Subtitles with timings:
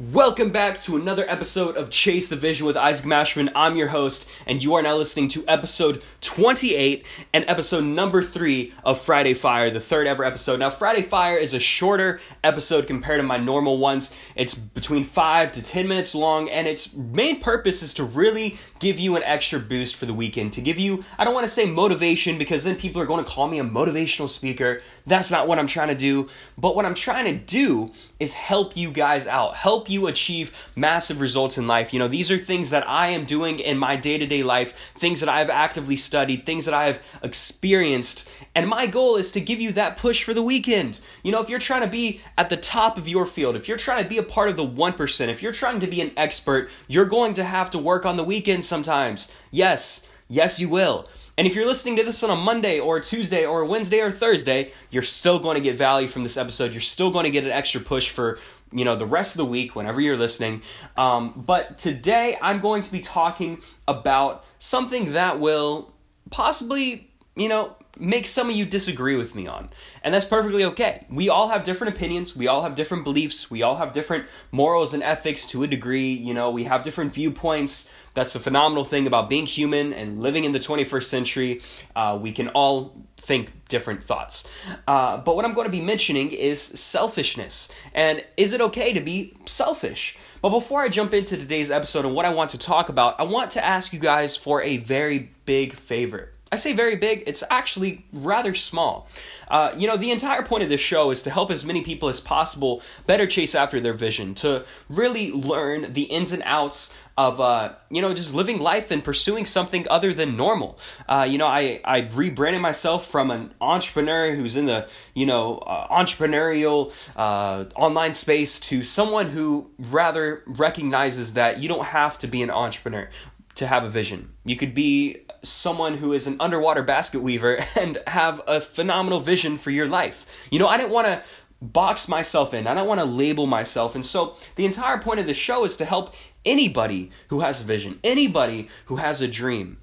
[0.00, 3.52] Welcome back to another episode of Chase the Vision with Isaac Mashman.
[3.54, 8.72] I'm your host, and you are now listening to episode 28 and episode number 3
[8.82, 10.58] of Friday Fire, the third ever episode.
[10.58, 14.16] Now, Friday Fire is a shorter episode compared to my normal ones.
[14.36, 18.98] It's between 5 to 10 minutes long, and its main purpose is to really give
[18.98, 21.66] you an extra boost for the weekend, to give you, I don't want to say
[21.66, 24.80] motivation because then people are going to call me a motivational speaker.
[25.06, 26.28] That's not what I'm trying to do.
[26.58, 31.20] But what I'm trying to do is help you guys out, help you achieve massive
[31.20, 31.92] results in life.
[31.92, 34.74] You know, these are things that I am doing in my day to day life,
[34.94, 38.28] things that I've actively studied, things that I've experienced.
[38.54, 41.00] And my goal is to give you that push for the weekend.
[41.22, 43.76] You know, if you're trying to be at the top of your field, if you're
[43.76, 46.70] trying to be a part of the 1%, if you're trying to be an expert,
[46.88, 49.30] you're going to have to work on the weekend sometimes.
[49.50, 51.08] Yes, yes, you will.
[51.40, 54.00] And if you're listening to this on a Monday or a Tuesday or a Wednesday
[54.00, 56.72] or Thursday, you're still going to get value from this episode.
[56.72, 58.38] You're still going to get an extra push for
[58.70, 60.60] you know the rest of the week whenever you're listening.
[60.98, 65.94] Um, but today I'm going to be talking about something that will
[66.30, 69.70] possibly you know make some of you disagree with me on.
[70.02, 71.06] And that's perfectly okay.
[71.08, 74.92] We all have different opinions, we all have different beliefs, we all have different morals
[74.92, 77.90] and ethics to a degree, you know, we have different viewpoints.
[78.14, 81.60] That's the phenomenal thing about being human and living in the 21st century.
[81.94, 84.48] Uh, we can all think different thoughts.
[84.88, 87.68] Uh, but what I'm going to be mentioning is selfishness.
[87.94, 90.18] And is it okay to be selfish?
[90.42, 93.24] But before I jump into today's episode and what I want to talk about, I
[93.24, 96.30] want to ask you guys for a very big favor.
[96.52, 99.08] I say very big, it's actually rather small.
[99.46, 102.08] Uh, you know, the entire point of this show is to help as many people
[102.08, 107.38] as possible better chase after their vision, to really learn the ins and outs of
[107.38, 110.78] uh, you know just living life and pursuing something other than normal.
[111.06, 115.58] Uh, you know, I I rebranded myself from an entrepreneur who's in the you know
[115.58, 122.26] uh, entrepreneurial uh, online space to someone who rather recognizes that you don't have to
[122.26, 123.10] be an entrepreneur
[123.56, 124.32] to have a vision.
[124.46, 129.58] You could be someone who is an underwater basket weaver and have a phenomenal vision
[129.58, 130.24] for your life.
[130.50, 131.22] You know, I didn't want to
[131.62, 132.66] box myself in.
[132.66, 133.94] I don't want to label myself.
[133.94, 137.64] And so the entire point of the show is to help anybody who has a
[137.64, 139.78] vision, anybody who has a dream.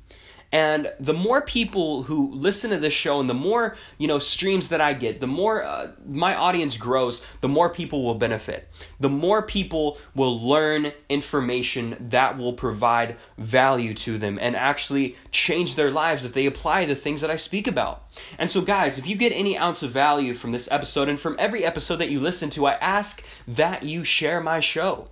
[0.52, 4.70] And the more people who listen to this show and the more, you know, streams
[4.70, 8.70] that I get, the more uh, my audience grows, the more people will benefit.
[9.00, 15.76] The more people will learn information that will provide value to them and actually change
[15.76, 18.10] their lives if they apply the things that I speak about.
[18.38, 21.36] And so guys, if you get any ounce of value from this episode and from
[21.38, 25.10] every episode that you listen to, I ask that you share my show.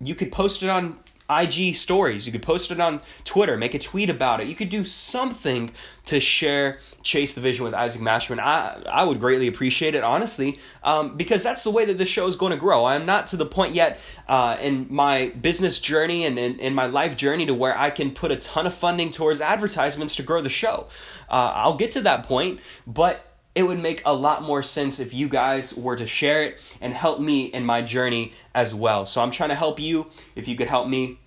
[0.00, 0.98] You could post it on
[1.28, 2.26] IG stories.
[2.26, 4.46] You could post it on Twitter, make a tweet about it.
[4.46, 5.72] You could do something
[6.06, 8.38] to share Chase the Vision with Isaac Mashman.
[8.38, 12.26] I, I would greatly appreciate it, honestly, um, because that's the way that this show
[12.26, 12.84] is going to grow.
[12.84, 13.98] I'm not to the point yet
[14.28, 18.12] uh, in my business journey and in, in my life journey to where I can
[18.12, 20.86] put a ton of funding towards advertisements to grow the show.
[21.28, 25.14] Uh, I'll get to that point, but it would make a lot more sense if
[25.14, 29.06] you guys were to share it and help me in my journey as well.
[29.06, 30.10] So I'm trying to help you.
[30.34, 31.18] If you could help me,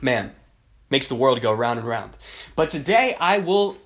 [0.00, 0.30] man,
[0.90, 2.16] makes the world go round and round.
[2.54, 3.78] But today I will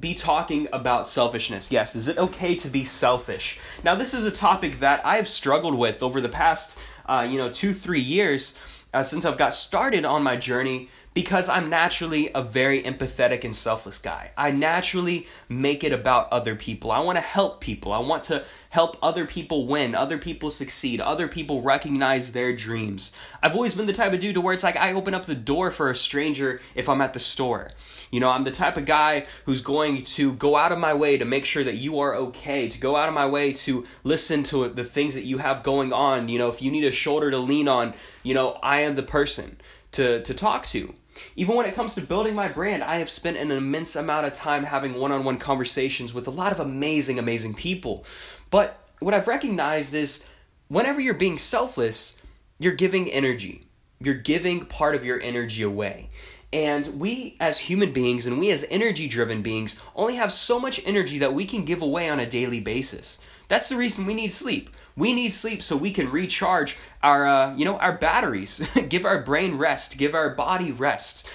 [0.00, 1.70] be talking about selfishness.
[1.70, 3.60] Yes, is it okay to be selfish?
[3.84, 7.50] Now, this is a topic that I've struggled with over the past, uh, you know,
[7.50, 8.58] two, three years
[8.92, 13.52] uh, since I've got started on my journey because I'm naturally a very empathetic and
[13.52, 14.30] selfless guy.
[14.36, 16.92] I naturally make it about other people.
[16.92, 17.92] I want to help people.
[17.92, 23.10] I want to help other people win, other people succeed, other people recognize their dreams.
[23.42, 25.34] I've always been the type of dude to where it's like I open up the
[25.34, 27.72] door for a stranger if I'm at the store.
[28.12, 31.18] You know, I'm the type of guy who's going to go out of my way
[31.18, 34.44] to make sure that you are okay, to go out of my way to listen
[34.44, 36.28] to the things that you have going on.
[36.28, 39.02] You know, if you need a shoulder to lean on, you know, I am the
[39.02, 39.56] person
[39.92, 40.94] to to talk to.
[41.36, 44.32] Even when it comes to building my brand, I have spent an immense amount of
[44.32, 48.04] time having one on one conversations with a lot of amazing, amazing people.
[48.50, 50.24] But what I've recognized is
[50.68, 52.20] whenever you're being selfless,
[52.58, 53.66] you're giving energy.
[54.00, 56.10] You're giving part of your energy away.
[56.52, 60.80] And we, as human beings and we, as energy driven beings, only have so much
[60.86, 63.18] energy that we can give away on a daily basis.
[63.48, 64.70] That's the reason we need sleep.
[64.96, 69.22] We need sleep so we can recharge our, uh, you know, our batteries, give our
[69.22, 71.26] brain rest, give our body rest.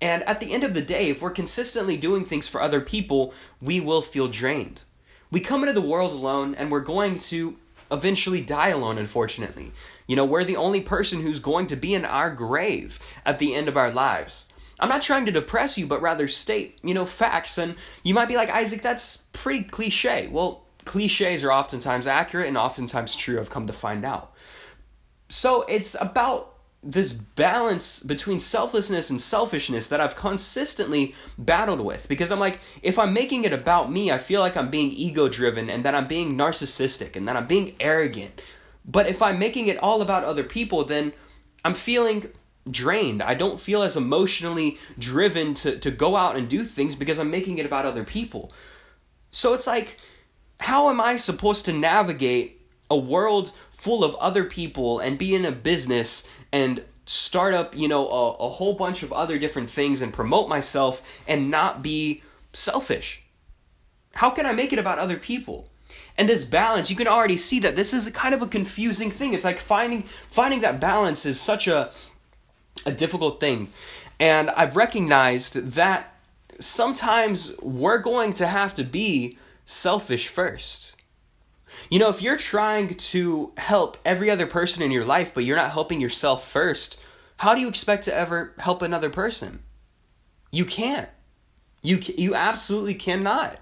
[0.00, 3.32] And at the end of the day, if we're consistently doing things for other people,
[3.60, 4.82] we will feel drained.
[5.30, 7.56] We come into the world alone and we're going to
[7.90, 9.72] eventually die alone, unfortunately.
[10.06, 13.54] You know, we're the only person who's going to be in our grave at the
[13.54, 14.46] end of our lives.
[14.80, 17.56] I'm not trying to depress you, but rather state, you know, facts.
[17.56, 20.26] And you might be like, Isaac, that's pretty cliche.
[20.26, 24.34] Well, cliches are oftentimes accurate and oftentimes true, I've come to find out.
[25.28, 26.52] So it's about
[26.84, 32.98] this balance between selflessness and selfishness that I've consistently battled with because I'm like, if
[32.98, 36.08] I'm making it about me, I feel like I'm being ego driven and that I'm
[36.08, 38.42] being narcissistic and that I'm being arrogant.
[38.84, 41.12] But if I'm making it all about other people, then
[41.64, 42.26] I'm feeling
[42.68, 43.22] drained.
[43.22, 47.30] I don't feel as emotionally driven to, to go out and do things because I'm
[47.30, 48.52] making it about other people.
[49.30, 49.98] So it's like,
[50.62, 52.60] how am I supposed to navigate
[52.90, 57.88] a world full of other people and be in a business and start up, you
[57.88, 62.22] know, a, a whole bunch of other different things and promote myself and not be
[62.52, 63.22] selfish?
[64.14, 65.68] How can I make it about other people?
[66.16, 69.34] And this balance, you can already see that this is kind of a confusing thing.
[69.34, 71.90] It's like finding finding that balance is such a
[72.86, 73.68] a difficult thing.
[74.20, 76.14] And I've recognized that
[76.60, 80.96] sometimes we're going to have to be selfish first.
[81.90, 85.56] You know, if you're trying to help every other person in your life, but you're
[85.56, 87.00] not helping yourself first,
[87.38, 89.62] how do you expect to ever help another person?
[90.50, 91.08] You can't.
[91.82, 93.58] You you absolutely cannot.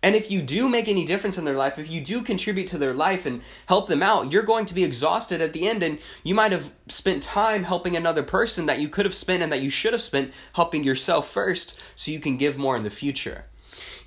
[0.00, 2.78] And if you do make any difference in their life, if you do contribute to
[2.78, 5.82] their life and help them out, you're going to be exhausted at the end.
[5.82, 9.52] And you might have spent time helping another person that you could have spent and
[9.52, 12.90] that you should have spent helping yourself first so you can give more in the
[12.90, 13.46] future.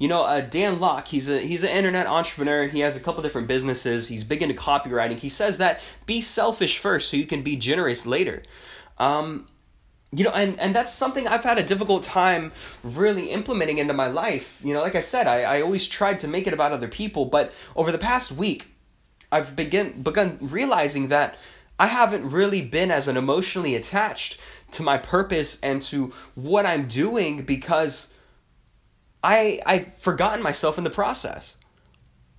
[0.01, 2.65] You know, uh, Dan Lok, he's a he's an internet entrepreneur.
[2.65, 4.07] He has a couple different businesses.
[4.07, 5.19] He's big into copywriting.
[5.19, 8.42] He says that be selfish first so you can be generous later.
[8.98, 9.48] Um,
[10.12, 12.51] you know, and, and that's something I've had a difficult time
[12.83, 14.59] really implementing into my life.
[14.63, 17.25] You know, like I said, I, I always tried to make it about other people,
[17.25, 18.69] but over the past week,
[19.31, 21.38] I've begin begun realizing that
[21.77, 24.39] I haven't really been as an emotionally attached
[24.71, 28.15] to my purpose and to what I'm doing because
[29.23, 31.57] I I've forgotten myself in the process.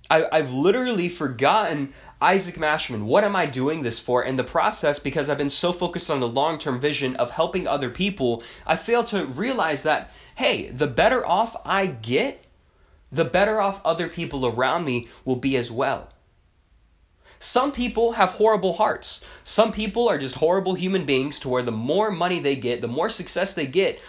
[0.09, 3.03] I, I've literally forgotten Isaac Mashman.
[3.03, 4.23] What am I doing this for?
[4.23, 7.67] In the process, because I've been so focused on the long term vision of helping
[7.67, 12.45] other people, I fail to realize that, hey, the better off I get,
[13.11, 16.09] the better off other people around me will be as well.
[17.39, 19.19] Some people have horrible hearts.
[19.43, 22.87] Some people are just horrible human beings to where the more money they get, the
[22.87, 23.99] more success they get,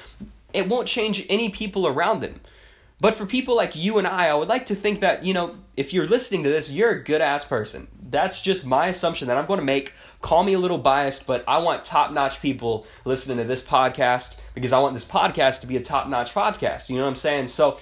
[0.53, 2.41] it won't change any people around them.
[3.01, 5.57] But for people like you and I, I would like to think that, you know,
[5.77, 7.89] if you're listening to this, you're a good ass person.
[8.01, 9.93] That's just my assumption that I'm going to make.
[10.21, 14.39] Call me a little biased, but I want top notch people listening to this podcast
[14.55, 16.89] because I want this podcast to be a top notch podcast.
[16.89, 17.49] You know what I'm saying?
[17.49, 17.79] So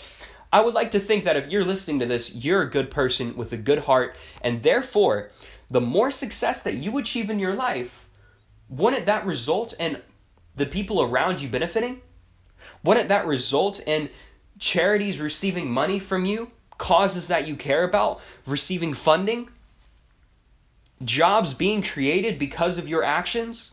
[0.53, 3.37] I would like to think that if you're listening to this, you're a good person
[3.37, 5.31] with a good heart, and therefore,
[5.71, 8.09] the more success that you achieve in your life,
[8.69, 10.03] wouldn't that result in
[10.55, 12.03] the people around you benefiting?
[12.85, 14.11] Wouldn't that result in
[14.63, 19.51] charities receiving money from you, causes that you care about receiving funding,
[21.05, 23.73] jobs being created because of your actions.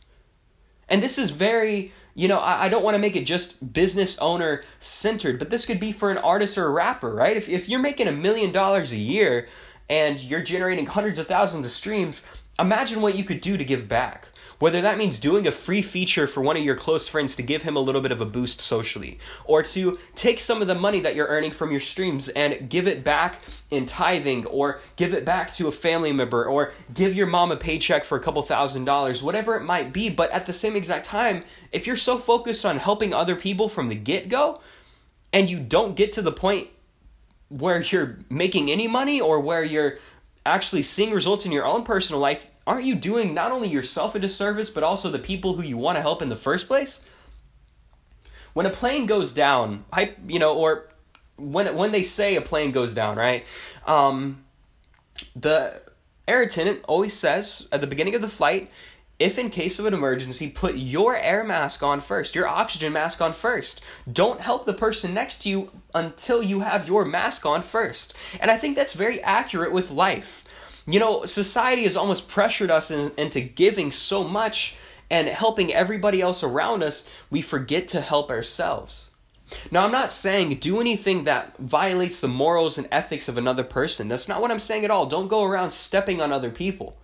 [0.90, 4.18] And this is very, you know, I, I don't want to make it just business
[4.18, 7.38] owner centered, but this could be for an artist or a rapper, right?
[7.38, 9.48] If, if you're making a million dollars a year
[9.92, 12.24] and you're generating hundreds of thousands of streams,
[12.58, 14.30] imagine what you could do to give back.
[14.60, 17.64] Whether that means doing a free feature for one of your close friends to give
[17.64, 21.00] him a little bit of a boost socially, or to take some of the money
[21.00, 23.40] that you're earning from your streams and give it back
[23.72, 27.56] in tithing, or give it back to a family member, or give your mom a
[27.56, 30.10] paycheck for a couple thousand dollars, whatever it might be.
[30.10, 33.88] But at the same exact time, if you're so focused on helping other people from
[33.88, 34.60] the get go,
[35.32, 36.68] and you don't get to the point
[37.48, 40.00] where you're making any money or where you're
[40.46, 44.20] actually seeing results in your own personal life, aren't you doing not only yourself a
[44.20, 47.02] disservice, but also the people who you want to help in the first place?
[48.54, 50.88] When a plane goes down, I, you know, or
[51.36, 53.44] when when they say a plane goes down, right?
[53.88, 54.46] Um,
[55.36, 55.82] the
[56.28, 58.70] air attendant always says at the beginning of the flight,
[59.18, 63.20] if in case of an emergency, put your air mask on first, your oxygen mask
[63.20, 63.82] on first.
[64.12, 68.16] Don't help the person next to you until you have your mask on first.
[68.40, 70.46] And I think that's very accurate with life.
[70.86, 74.76] You know, society has almost pressured us in, into giving so much
[75.10, 79.10] and helping everybody else around us, we forget to help ourselves.
[79.72, 84.08] Now, I'm not saying do anything that violates the morals and ethics of another person.
[84.08, 85.08] That's not what I'm saying at all.
[85.08, 86.98] Don't go around stepping on other people.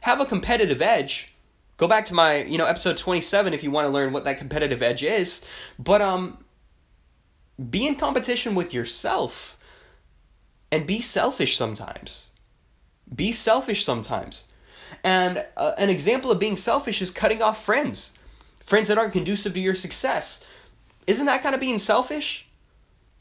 [0.00, 1.34] Have a competitive edge.
[1.76, 4.38] Go back to my, you know, episode 27 if you want to learn what that
[4.38, 5.44] competitive edge is.
[5.78, 6.38] But um
[7.70, 9.56] be in competition with yourself
[10.70, 12.30] and be selfish sometimes.
[13.14, 14.46] Be selfish sometimes.
[15.04, 18.12] And uh, an example of being selfish is cutting off friends,
[18.64, 20.44] friends that aren't conducive to your success.
[21.06, 22.46] Isn't that kind of being selfish?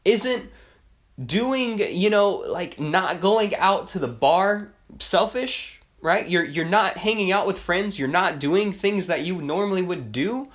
[0.06, 0.50] Isn't
[1.24, 5.82] doing, you know, like not going out to the bar selfish?
[6.02, 6.28] right?
[6.28, 10.12] You're you're not hanging out with friends, you're not doing things that you normally would
[10.12, 10.50] do.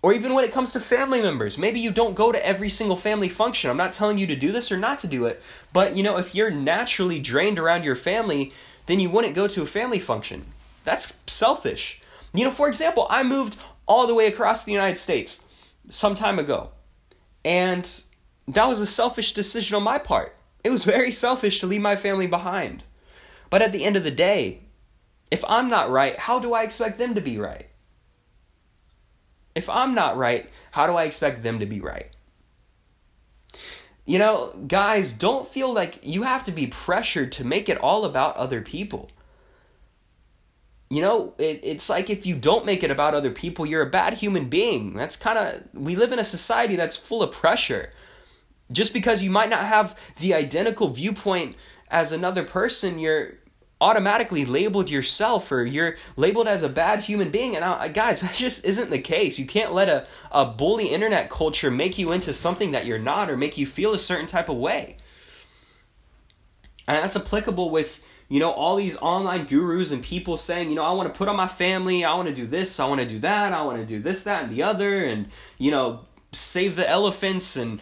[0.00, 2.96] Or even when it comes to family members, maybe you don't go to every single
[2.96, 3.68] family function.
[3.68, 6.18] I'm not telling you to do this or not to do it, but you know,
[6.18, 8.52] if you're naturally drained around your family,
[8.86, 10.46] then you wouldn't go to a family function.
[10.84, 12.00] That's selfish.
[12.32, 15.42] You know, for example, I moved all the way across the United States
[15.90, 16.70] some time ago.
[17.44, 17.90] And
[18.46, 20.36] that was a selfish decision on my part.
[20.62, 22.84] It was very selfish to leave my family behind.
[23.50, 24.60] But at the end of the day,
[25.30, 27.67] if I'm not right, how do I expect them to be right?
[29.58, 32.10] If I'm not right, how do I expect them to be right?
[34.06, 38.04] You know, guys, don't feel like you have to be pressured to make it all
[38.04, 39.10] about other people.
[40.88, 43.90] You know, it, it's like if you don't make it about other people, you're a
[43.90, 44.94] bad human being.
[44.94, 47.90] That's kind of, we live in a society that's full of pressure.
[48.70, 51.56] Just because you might not have the identical viewpoint
[51.90, 53.34] as another person, you're
[53.80, 57.54] automatically labeled yourself or you're labeled as a bad human being.
[57.54, 59.38] And I, guys, that just isn't the case.
[59.38, 63.30] You can't let a, a bully internet culture make you into something that you're not
[63.30, 64.96] or make you feel a certain type of way.
[66.86, 70.84] And that's applicable with, you know, all these online gurus and people saying, you know,
[70.84, 73.06] I want to put on my family, I want to do this, I want to
[73.06, 76.76] do that, I want to do this, that, and the other, and, you know, save
[76.76, 77.78] the elephants and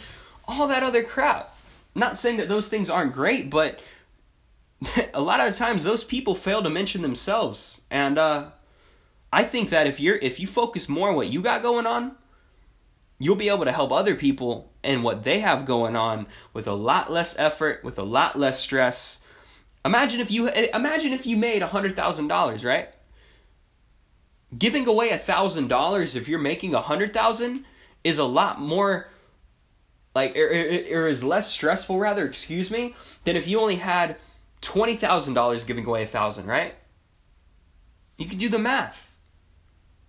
[0.49, 1.57] all that other crap.
[1.95, 3.81] not saying that those things aren't great, but
[5.15, 7.81] a lot of times those people fail to mention themselves.
[7.91, 8.51] And uh,
[9.33, 12.17] I think that if you're if you focus more on what you got going on,
[13.19, 16.75] you'll be able to help other people and what they have going on with a
[16.75, 19.21] lot less effort, with a lot less stress.
[19.85, 22.89] Imagine if you imagine if you made a hundred thousand dollars, right?
[24.57, 27.65] Giving away a thousand dollars if you're making a hundred thousand
[28.05, 29.09] is a lot more
[30.15, 34.17] like or, or, or is less stressful rather, excuse me, than if you only had
[34.61, 36.75] twenty thousand dollars giving away a thousand, right?
[38.17, 39.13] You can do the math.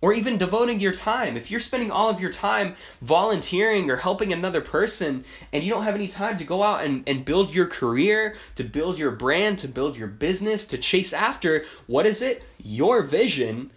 [0.00, 1.36] Or even devoting your time.
[1.36, 5.82] If you're spending all of your time volunteering or helping another person and you don't
[5.82, 9.58] have any time to go out and, and build your career, to build your brand,
[9.58, 12.44] to build your business, to chase after, what is it?
[12.62, 13.72] Your vision,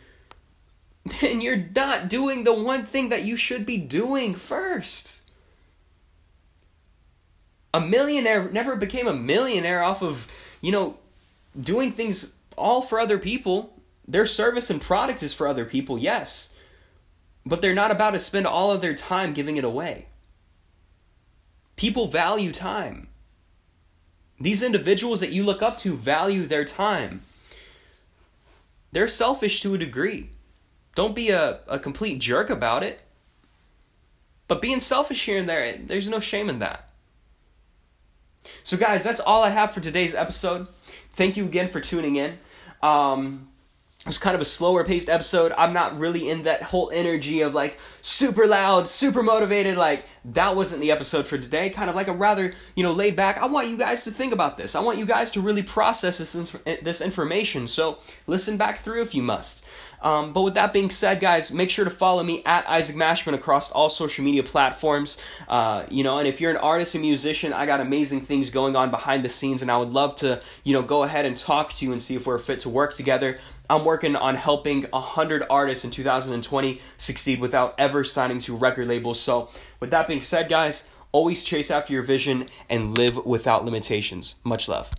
[1.21, 5.21] then you're not doing the one thing that you should be doing first
[7.73, 10.27] a millionaire never became a millionaire off of,
[10.61, 10.97] you know,
[11.59, 13.73] doing things all for other people.
[14.07, 16.53] Their service and product is for other people, yes.
[17.45, 20.05] But they're not about to spend all of their time giving it away.
[21.75, 23.07] People value time.
[24.39, 27.21] These individuals that you look up to value their time.
[28.91, 30.29] They're selfish to a degree.
[30.95, 33.01] Don't be a, a complete jerk about it.
[34.47, 36.89] But being selfish here and there, there's no shame in that.
[38.63, 40.67] So, guys, that's all I have for today's episode.
[41.13, 42.37] Thank you again for tuning in.
[42.81, 43.47] Um,
[44.01, 45.53] it was kind of a slower paced episode.
[45.55, 49.77] I'm not really in that whole energy of like super loud, super motivated.
[49.77, 51.69] Like, that wasn't the episode for today.
[51.69, 53.37] Kind of like a rather, you know, laid back.
[53.37, 54.73] I want you guys to think about this.
[54.73, 56.33] I want you guys to really process this,
[56.81, 57.67] this information.
[57.67, 59.65] So, listen back through if you must.
[60.01, 63.33] Um, but with that being said, guys, make sure to follow me at Isaac Mashman
[63.33, 65.17] across all social media platforms.
[65.47, 68.75] Uh, you know, and if you're an artist and musician, I got amazing things going
[68.75, 71.73] on behind the scenes, and I would love to, you know, go ahead and talk
[71.73, 73.37] to you and see if we're fit to work together.
[73.69, 79.19] I'm working on helping 100 artists in 2020 succeed without ever signing to record labels.
[79.19, 84.35] So, with that being said, guys, always chase after your vision and live without limitations.
[84.43, 84.89] Much love.